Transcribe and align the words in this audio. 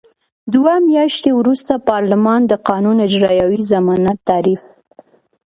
دوه 0.53 0.73
میاشتې 0.89 1.29
وروسته 1.39 1.73
پارلمان 1.89 2.41
د 2.47 2.53
قانون 2.67 2.97
اجرايوي 3.07 3.59
ضمانت 3.71 4.17
تعریف. 4.29 4.63